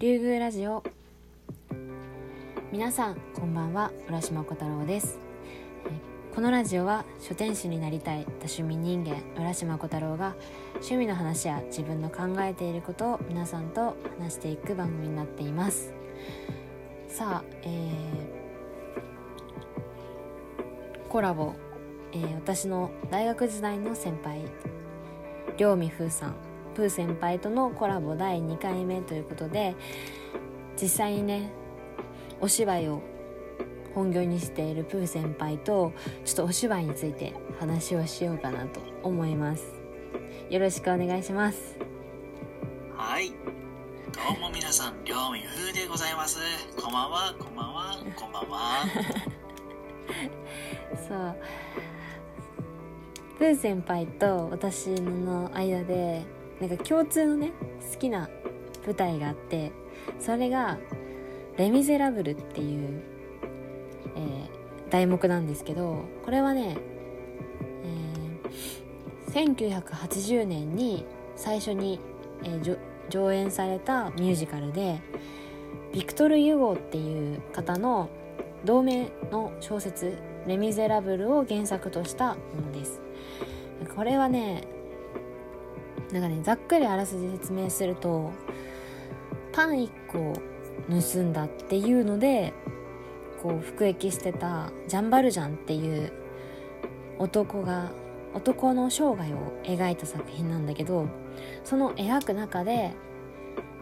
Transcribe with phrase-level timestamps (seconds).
[0.00, 0.82] 竜宮ラジオ。
[2.72, 3.92] 皆さんこんばんは。
[4.08, 5.18] 浦島小太郎です。
[6.34, 10.36] このラジオは書店主になりたい多趣味人間浦島小太郎が
[10.76, 15.92] 趣味の話や自分の考えていることを皆さんと話していく番組になっています。
[17.06, 21.52] さあ、えー、コラボ、
[22.12, 24.46] えー、私の大学時代の先輩
[25.58, 26.49] 両美風さん。
[26.74, 29.74] プー先輩とのコラボ第2回目ということで
[30.80, 31.50] 実際にね
[32.40, 33.02] お芝居を
[33.94, 35.92] 本業にしているプー先輩と
[36.24, 39.64] ちょっとお芝居について話をしようかなと思います。
[40.48, 41.76] よろしくお願いします。
[42.96, 43.30] はい。
[43.30, 43.34] ど
[44.36, 46.38] うも皆さん両美風でございます。
[46.76, 48.84] こんばんはこんばんはこんばんは。
[51.08, 51.36] そう。
[53.38, 56.24] プー先輩と私の間で
[56.60, 57.52] なんか共通のね
[57.92, 58.28] 好きな
[58.84, 59.72] 舞台があって
[60.18, 60.78] それが
[61.56, 63.02] 「レ・ミゼラブル」っていう、
[64.16, 66.76] えー、題目なんですけどこれはね、
[67.84, 71.98] えー、1980年に最初に、
[72.44, 75.00] えー、上演されたミュージカルで
[75.92, 78.10] ビクトル・ユゴーっていう方の
[78.64, 83.00] 同名の小説「レ・ミゼラブル」を原作としたものです。
[83.96, 84.79] これはね
[86.12, 88.32] なんかねざっくりあらすじ説明すると
[89.52, 90.34] パン1個を
[90.88, 92.52] 盗んだっていうので
[93.42, 96.12] こう服役してたジャンバルジャンっていう
[97.18, 97.90] 男が
[98.34, 101.06] 男の生涯を描いた作品なんだけど
[101.64, 102.92] その描く中で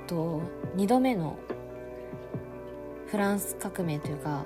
[0.06, 0.42] と
[0.76, 1.38] 2度目の
[3.08, 4.44] フランス革命というか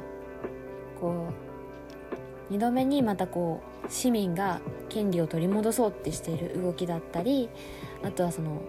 [1.00, 1.28] こ
[2.50, 4.61] う2度目にまたこう市民が
[4.92, 7.48] 権利を取り戻そうってしている動きだったり
[8.02, 8.62] あとはその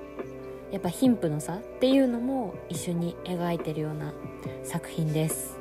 [0.71, 4.11] やっぱ貧富の差っていうのも一緒に描いてるような
[4.63, 5.59] 作品です。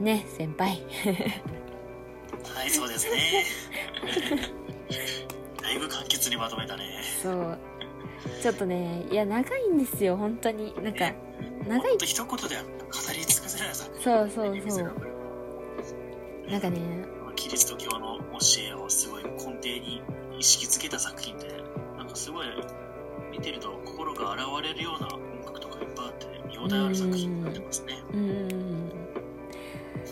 [0.00, 0.82] ね先輩。
[2.54, 3.44] はいそうですね。
[5.62, 7.00] だいぶ簡潔にまとめたね。
[7.22, 7.58] そう。
[8.42, 10.74] ちょっとねいや長いんですよ本当に。
[10.82, 11.10] なんか、
[11.66, 11.96] 長い。
[12.00, 12.48] 一言で語
[13.14, 16.50] り尽くせない作品そうそうそう。
[16.50, 17.13] なんかね
[17.44, 18.38] キリスト教の教
[18.70, 20.00] えをすごい根底に
[20.38, 21.62] 意識づけた作品で
[21.98, 22.46] なんかすごい
[23.30, 28.02] 見てると心が洗われるような音楽とかいっぱいあって見応えある作品になってますね。
[28.14, 28.88] うん。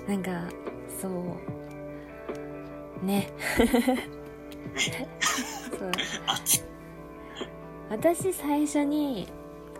[0.06, 0.46] なんか
[1.00, 3.06] そう。
[3.06, 3.32] ね。
[5.78, 5.90] そう。
[7.88, 9.26] 私最初に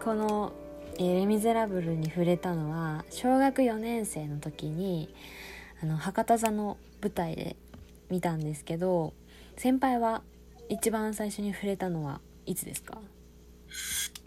[0.03, 0.55] この
[0.99, 5.15] 「レ・ミゼラブル」に触れたのは小学4年生の時に
[5.83, 7.57] あの博多座の舞台で
[8.11, 9.13] 見たんですけど
[9.57, 10.23] 先輩は
[10.69, 12.99] 一番最初に触れたのはいつですか？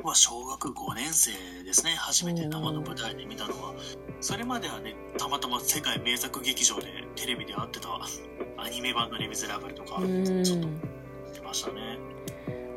[0.03, 1.31] は小学5年生
[1.63, 1.91] ですね。
[1.97, 3.73] 初めて生の舞台で見たのは。
[4.19, 7.89] それまではねたまたま世界名作劇場でテレビで会ってた
[8.57, 11.97] アニメ版の「レ・ミゼラブル」とかちょっと見ましたね。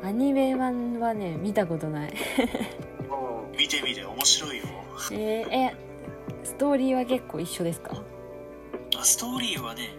[0.03, 2.13] アニメ版はね見たことない。
[3.57, 4.63] 見てみて面白いよ。
[5.11, 5.75] えー、え
[6.43, 8.01] ストーリーは結構一緒ですか？
[9.03, 9.89] ストーリーはね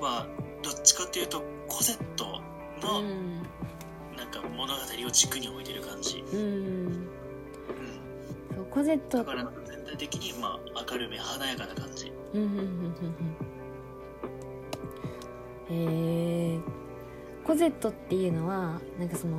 [0.00, 0.26] は
[0.62, 2.40] どっちかっていうとコゼット
[2.86, 3.02] の、
[4.16, 6.24] なんか物語を軸に置いてる感じ。
[6.32, 7.08] うん、うん、
[8.54, 9.18] そうコゼット。
[9.18, 12.12] だから全体的にまあ明るめ華やかな感じ。
[12.34, 13.50] うんうんうんうん
[15.72, 16.62] えー、
[17.44, 19.38] コゼットっていうのはなんかその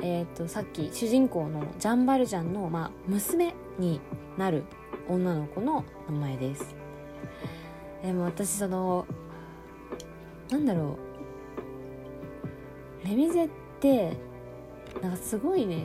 [0.00, 4.00] えーと、とさっき主人公のジャン・バルジャンの、まあ、娘に
[4.36, 4.62] なる
[5.08, 6.77] 女の子の名前です
[8.02, 9.06] でも私その
[10.50, 10.98] なんだろ
[13.04, 13.06] う。
[13.06, 13.48] レミゼっ
[13.80, 14.16] て
[15.02, 15.84] なんかすごいね。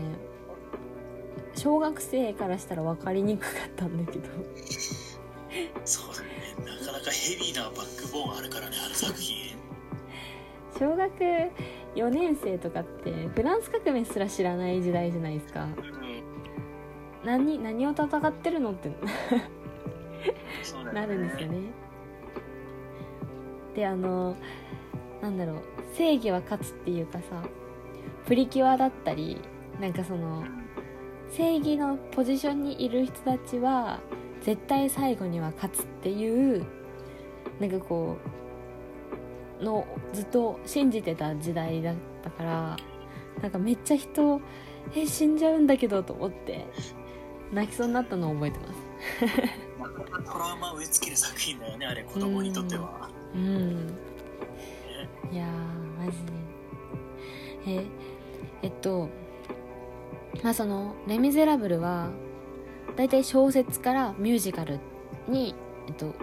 [1.55, 4.29] 小学生からしたら分かりにくかったんだけど。
[5.85, 6.27] そうだね。
[6.81, 9.53] なかなかヘビーなバックボーンあるからねあの作品。
[10.79, 11.11] 小学
[11.95, 15.75] 4年生とかってフランス革命すら知らない時代じゃないですか、うん、
[17.23, 18.91] 何何を戦ってるのって
[20.93, 21.58] なるんですよね。
[23.75, 24.35] であの
[25.22, 25.61] なんだろう
[25.96, 27.43] 正義は勝つっていうかさ
[28.25, 29.41] プリキュアだったり
[29.79, 30.43] なんかその
[31.29, 33.99] 正義のポジションにいる人たちは
[34.41, 36.66] 絶対最後には勝つっていう
[37.59, 38.17] なんかこ
[39.59, 42.78] うのずっと信じてた時代だったから
[43.41, 44.41] なんかめっちゃ人
[44.96, 46.67] え死んじゃうんだけどと思って
[47.52, 48.79] 泣きそうになったのを覚えてます。
[49.93, 53.09] トラウマ植え付ける作品だよねあれ子供にとっては。
[53.35, 53.97] うん。
[55.31, 55.47] いや
[55.97, 56.17] マジ
[57.66, 57.81] で。
[57.81, 57.85] え
[58.63, 59.09] えっと
[60.43, 62.09] まあその「レ・ミゼラブル」は
[62.95, 64.79] 大体小説からミュージカル
[65.28, 65.55] に、
[65.87, 66.13] えっと、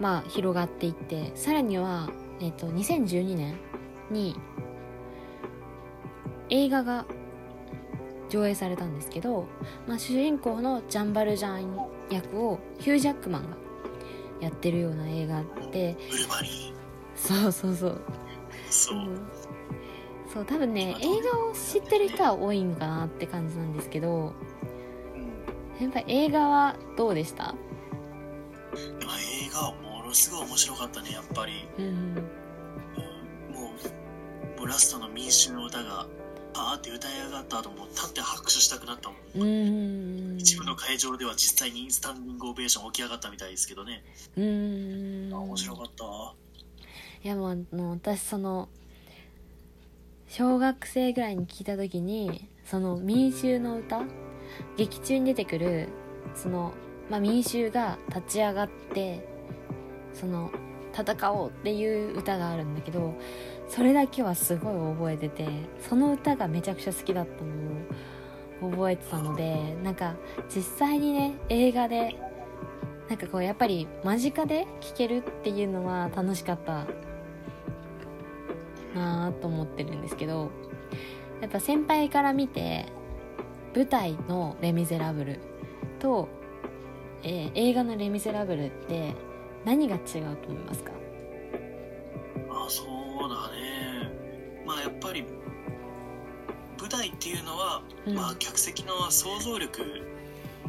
[0.00, 2.10] まあ広がっていってさらには、
[2.40, 3.56] えっと、2012年
[4.10, 4.36] に
[6.50, 7.04] 映画が
[8.28, 9.46] 上映されたんですけど、
[9.86, 11.76] まあ、主人公のジャン・バルジャン
[12.10, 13.56] 役をヒュー・ジャックマンが
[14.40, 15.42] やってるような映画
[15.72, 15.96] で
[17.16, 18.00] そうそうそう
[18.70, 19.28] そう、うん。
[20.32, 24.34] そう多分ね映画を知ってる人は多いんかなって感じなんですけど
[25.14, 25.82] うん。
[25.82, 27.44] やっぱり映画はどうでした？
[27.44, 27.54] まあ
[29.46, 31.84] 映画はものすごい面白かったねやっぱり、うん。
[31.86, 32.14] うん。
[32.14, 33.72] も
[34.56, 36.06] うもうラストの民衆の歌が
[36.58, 40.36] パーって歌い上がった後もう立って拍手したくなったもん、うん。
[40.38, 44.02] 一部の会場では実際にスタンディングオベーション起き上がったみたいですけどね、
[44.36, 45.30] うん。
[45.32, 46.04] あ面白かった。
[47.24, 48.68] いやもうあの私その
[50.26, 54.02] 小学生ぐらいに聞いた時にその民衆の歌？
[54.76, 55.88] 劇中に出てくる
[56.34, 56.72] その、
[57.08, 59.28] まあ、民衆が立ち上がって
[60.12, 60.50] その
[60.92, 63.14] 戦おうっていう歌があるんだけど
[63.68, 65.46] それだけはすごい覚えてて
[65.88, 70.14] その歌がめちゃくちゃ好きだったのを覚えてたのでなんか
[70.48, 72.16] 実際にね映画で
[73.08, 76.86] なんかこうやっぱり間近で聴けるっていうのは楽しかった
[78.94, 80.50] なぁと思ってるんですけど
[81.40, 82.86] やっぱ先輩から見て
[83.74, 85.40] 舞台の「レ・ミゼラブル」
[86.00, 86.28] と、
[87.22, 89.14] えー映画の「レ・ミゼラブル」って
[89.64, 90.92] 何が違うと思いますか？
[92.50, 92.86] あそう
[93.28, 94.10] だね。
[94.66, 95.24] まあやっぱり
[96.78, 98.14] 舞台っていうのは、うん。
[98.14, 99.82] まあ客席の想像力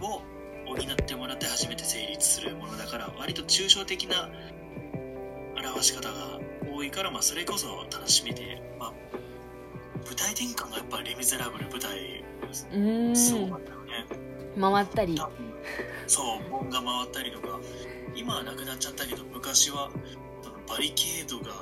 [0.01, 0.21] を
[0.67, 4.29] 補ってもらって初めて成立するものだから割と抽象的な
[5.57, 6.39] 表し方が
[6.71, 8.93] 多いから、まあ、それこそ楽しみで、まあ、
[10.05, 12.23] 舞台転換がやっぱ「レ・ミゼラブル」舞台
[13.15, 14.05] すごかんったよね、
[14.59, 15.19] 回ったり。
[16.07, 17.59] そう門が回ったりとか
[18.19, 19.89] 今はなくなっちゃったけど昔は
[20.67, 21.53] バリケードが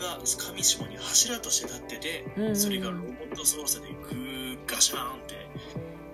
[0.00, 5.48] が上下に柱として立ってて、うんうんそれがロボット操作でグーガシャーンって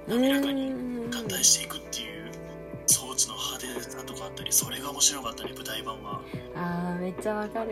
[0.06, 2.30] 滑らかにん合体していくっていう
[2.86, 6.20] 装置の派手さとかあったりそれが面白かったね舞台版は。
[6.54, 7.70] あーめっちゃわかる。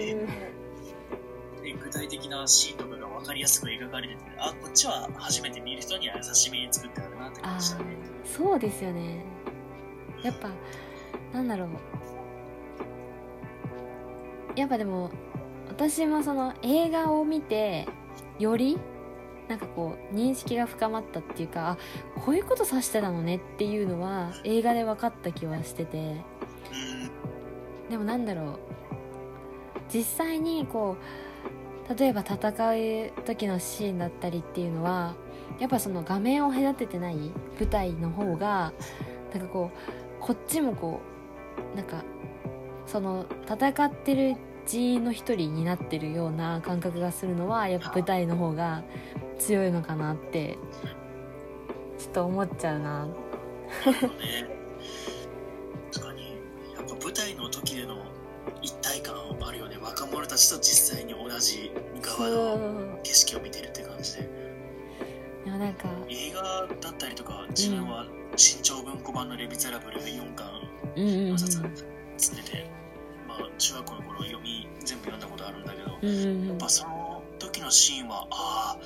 [1.62, 7.84] で具体的なシーンとかが分かりやすく描かれててあこっちは初めて見る人には優しめに作ってあるなって感じだね。
[8.24, 9.24] そうですよね。
[10.22, 10.50] やっぱ
[11.34, 11.68] なんだろう。
[14.56, 15.10] やっぱでも
[15.68, 17.88] 私もその映画を見て
[18.38, 18.78] より
[19.48, 26.16] なんかこう認識が深まったっていうかあこういうこと指してたのねっていうのは映画で分かった気はしてて。
[27.90, 28.58] でもなんだろう。
[29.92, 30.96] 実際にこ
[31.90, 35.14] う例えば戦う時のシーンだったりっていうのは
[35.58, 37.16] やっぱその画面を隔ててない
[37.58, 38.72] 舞台の方が
[39.32, 39.78] なんかこう
[40.20, 41.13] こっちもこう
[41.74, 42.04] なんか
[42.86, 44.36] その戦ってる
[44.66, 48.82] 人員の一人になってるような感覚がするのはやっぱ舞台の方が
[49.38, 50.58] 強いのかなって
[51.98, 53.06] ちょっと思っちゃうな。
[53.06, 53.12] ね
[55.92, 56.32] 確かに。
[56.74, 58.04] やっぱ舞台の時での
[58.62, 59.76] 一体感あるよね。
[59.80, 61.70] 若者たちと実際に同じ
[62.00, 63.00] 側そのう。
[63.02, 64.28] 景色を見てるって感じで。
[65.44, 66.42] でもなんか映画
[66.80, 68.06] だったりとか自分は
[68.36, 70.46] 新潮文庫版の「レ・ミゼラブル」4巻
[70.96, 71.60] 4冊
[72.16, 72.70] 積んでて、
[73.26, 75.20] まあ、中学校の頃読み全部読ん。
[75.20, 75.90] だことあるんだけど、
[76.46, 78.78] やっぱその時のシーンはああ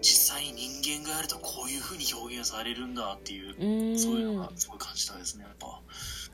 [0.00, 5.80] 実際に人間がやるとこういう風に表現されるんだっていうそういうのがすごい感じたですねやっぱ。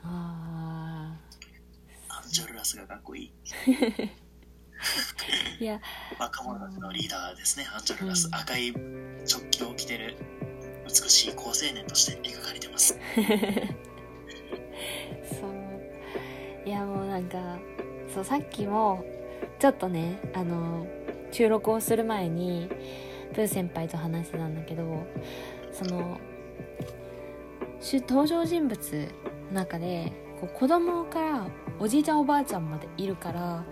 [0.03, 1.17] あ
[2.09, 3.31] アンジャルラスがかっこいい。
[5.59, 5.79] ーいや。
[6.19, 7.65] 若者たちのリーダーですね。
[7.73, 8.35] アンジャルラス、うん。
[8.35, 10.17] 赤い直旗を着てる
[10.85, 12.99] 美しい好青年として描かれてます
[18.23, 19.05] さっきも
[19.59, 20.87] ちょっとねあの
[21.31, 22.69] 収録をする前に
[23.33, 25.05] プー先輩と話してたんだけど
[25.71, 26.19] その
[27.81, 29.07] 登場人物
[29.49, 31.47] の中でこう子供から
[31.79, 33.63] おじいちゃんおばあちゃんまでいるから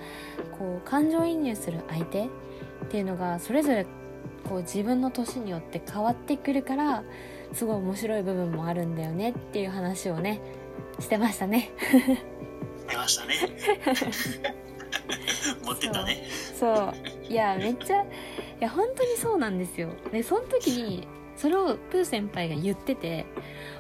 [0.58, 2.30] こう感情移入する相手っ
[2.90, 3.86] ていうのがそれぞれ
[4.50, 7.04] こう自分の年によって変わってくるから
[7.54, 10.42] すごい面白い部分もあるんだよねっていう話をね
[11.00, 11.72] してましたね。
[12.92, 13.36] 出ましたね。
[15.64, 16.24] 持ってたね。
[16.60, 16.94] そう。
[17.32, 18.06] いやめっちゃい
[18.60, 19.90] や本当にそうなんですよ。
[20.12, 23.26] でその時にそれをプー先輩が言ってて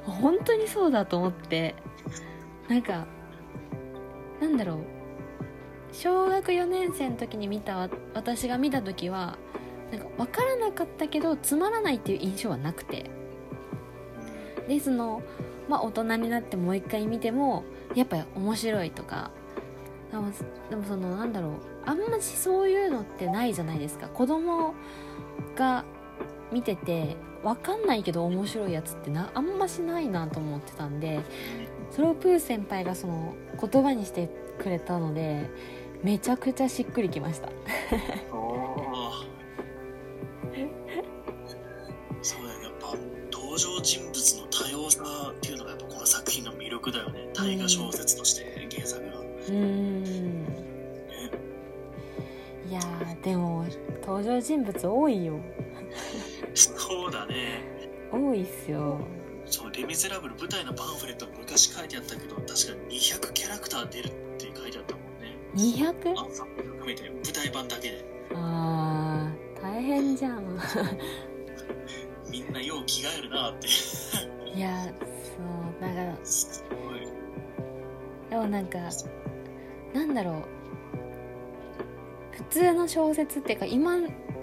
[0.03, 1.75] 本当にそうだと思って
[2.67, 3.05] なんか
[4.39, 4.77] なんだろう。
[5.91, 9.37] 小学4年生の時に見たわ私が見た時は
[9.91, 13.09] なんか分からなかったけどつまらないっていう印象はなくて。
[14.67, 15.21] でその
[15.67, 17.63] まあ大人になってもう一回見ても
[17.95, 19.31] やっぱ面白いとか。
[20.11, 20.31] でも
[20.69, 21.51] でもそのなんだろう。
[21.85, 24.07] あんましそういうのってないじゃないですか。
[24.07, 24.73] 子供
[25.55, 25.83] が
[26.51, 31.21] 見てて分かんないけど面白いやつってなあんましないなと思ってたんで
[31.89, 34.29] それをプー先輩がその言葉にして
[34.59, 35.49] くれたので
[36.03, 37.49] めちゃくちゃしっくりきました。
[42.23, 42.95] そうだよやっぱ
[43.31, 47.29] 登場人物の多様さっていうのがやっぱこの作品の力だよね。
[47.33, 49.19] 大河小説として原作が。
[49.49, 50.03] うん。
[52.69, 53.65] いやーでも
[54.01, 55.39] 登場人物多いよ。
[56.53, 57.61] そうだね。
[58.11, 58.99] 多いっすよ。
[59.45, 62.53] そう「レ・ミゼラブル」舞台のパンフレット昔書いてあったけど確か
[62.87, 65.37] に200キャラクター出るって書いてあったもんね。
[65.55, 66.17] 200?
[66.17, 66.23] あ
[66.55, 68.05] 含めて舞台版だけで。
[68.33, 70.57] あー大変じゃん。
[72.31, 73.67] みんなよう着替えるなって。
[74.57, 74.93] いや
[75.81, 77.07] そうなんかすごい
[78.29, 78.79] でもなんか
[79.93, 80.35] なんだろう。
[82.31, 83.97] 普通の小説っていうか今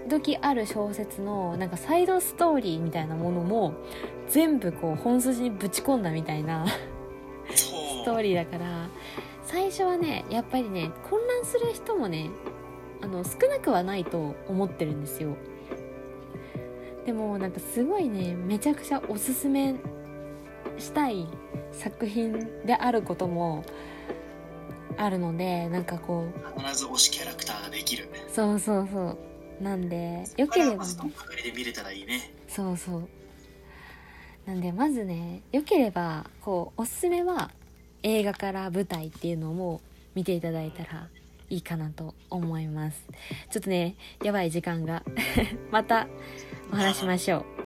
[0.08, 3.74] 時ある小説のなんかサイドストーリーみたいなものも
[4.28, 6.66] 全部こう本筋にぶち込んだみたいな
[7.54, 8.88] ストーリーだから
[9.44, 12.30] 最初はねやっぱりね混乱する人もね
[13.02, 15.36] あの少なくはないと思ってるんですよ。
[17.04, 19.74] でもなんかすごいねめちゃくちゃおすすめ
[20.78, 21.26] したい
[21.72, 23.64] 作品であることも
[24.96, 28.08] あるのでなんかこう必ず推しキャラクターができる。
[28.32, 29.18] そうそうそ
[29.60, 29.62] う。
[29.62, 30.76] なんでよければね。
[30.78, 32.32] まずのかりで見れたらいいね。
[32.48, 33.08] そうそう。
[34.46, 37.50] なんでまずねよければこうおすすめは
[38.02, 39.80] 映画から舞台っていうのも
[40.14, 41.08] 見ていただいたら
[41.50, 43.00] いいかなと思います。
[43.50, 45.02] ちょっとねやばい時間が。
[45.70, 46.08] また
[46.72, 47.44] お話しましょう